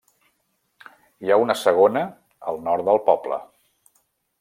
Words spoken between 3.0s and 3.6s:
poble.